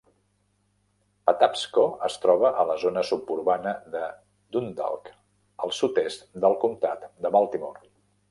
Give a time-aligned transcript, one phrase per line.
[1.29, 4.01] Patapsco es troba a la zona suburbana de
[4.57, 5.13] Dundalk,
[5.67, 7.87] al sud-est del comtat de Baltimore.